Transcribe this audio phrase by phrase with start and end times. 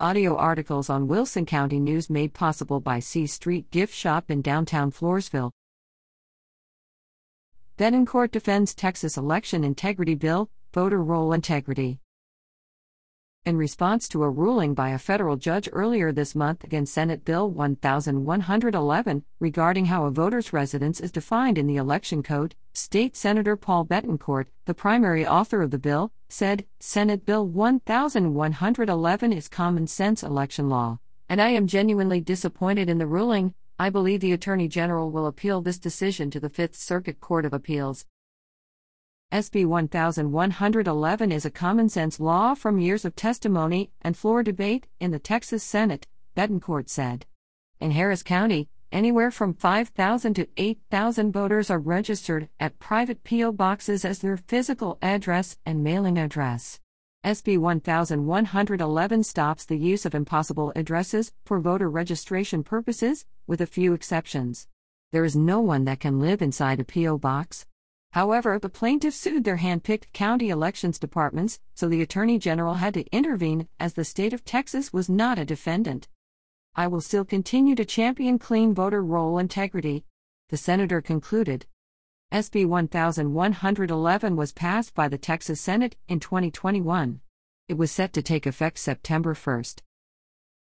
[0.00, 4.90] Audio articles on Wilson County News made possible by C Street Gift Shop in downtown
[4.90, 5.52] Floresville.
[7.78, 12.00] Bettencourt defends Texas election integrity bill, voter roll integrity.
[13.46, 17.50] In response to a ruling by a federal judge earlier this month against Senate Bill
[17.50, 23.84] 1111 regarding how a voter's residence is defined in the Election Code, State Senator Paul
[23.84, 30.70] Bettencourt, the primary author of the bill, said Senate Bill 1111 is common sense election
[30.70, 30.98] law,
[31.28, 33.52] and I am genuinely disappointed in the ruling.
[33.78, 37.52] I believe the Attorney General will appeal this decision to the Fifth Circuit Court of
[37.52, 38.06] Appeals.
[39.34, 45.10] SB 1111 is a common sense law from years of testimony and floor debate in
[45.10, 46.06] the Texas Senate,
[46.36, 47.26] Bettencourt said.
[47.80, 53.50] In Harris County, anywhere from 5,000 to 8,000 voters are registered at private P.O.
[53.50, 56.78] boxes as their physical address and mailing address.
[57.24, 63.94] SB 1111 stops the use of impossible addresses for voter registration purposes, with a few
[63.94, 64.68] exceptions.
[65.10, 67.18] There is no one that can live inside a P.O.
[67.18, 67.66] box.
[68.14, 73.04] However, the plaintiffs sued their hand-picked county elections departments, so the Attorney General had to
[73.10, 76.06] intervene as the state of Texas was not a defendant.
[76.76, 80.04] I will still continue to champion clean voter roll integrity,
[80.50, 81.66] the senator concluded.
[82.32, 87.20] SB 1111 was passed by the Texas Senate in 2021.
[87.66, 89.64] It was set to take effect September 1.